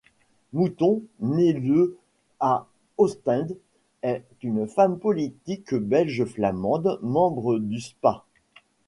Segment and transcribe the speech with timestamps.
[0.53, 1.95] Mouton, née le
[2.39, 2.65] à
[2.97, 3.55] Ostende
[4.01, 8.25] est une femme politique belge flamande, membre du Sp.a.